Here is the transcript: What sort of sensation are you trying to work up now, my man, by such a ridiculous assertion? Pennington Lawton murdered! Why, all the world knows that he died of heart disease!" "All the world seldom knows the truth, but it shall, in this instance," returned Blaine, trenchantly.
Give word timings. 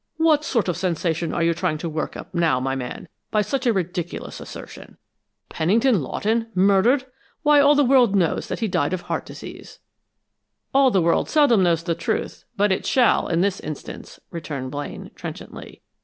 What 0.17 0.43
sort 0.43 0.67
of 0.67 0.75
sensation 0.77 1.31
are 1.31 1.43
you 1.43 1.53
trying 1.53 1.77
to 1.77 1.87
work 1.87 2.17
up 2.17 2.33
now, 2.33 2.59
my 2.59 2.73
man, 2.75 3.07
by 3.29 3.43
such 3.43 3.67
a 3.67 3.71
ridiculous 3.71 4.39
assertion? 4.39 4.97
Pennington 5.47 6.01
Lawton 6.01 6.47
murdered! 6.55 7.05
Why, 7.43 7.59
all 7.59 7.75
the 7.75 7.83
world 7.83 8.15
knows 8.15 8.47
that 8.47 8.61
he 8.61 8.67
died 8.67 8.93
of 8.93 9.01
heart 9.01 9.27
disease!" 9.27 9.77
"All 10.73 10.89
the 10.89 11.03
world 11.03 11.29
seldom 11.29 11.61
knows 11.61 11.83
the 11.83 11.93
truth, 11.93 12.45
but 12.57 12.71
it 12.71 12.83
shall, 12.87 13.27
in 13.27 13.41
this 13.41 13.59
instance," 13.59 14.19
returned 14.31 14.71
Blaine, 14.71 15.11
trenchantly. 15.13 15.83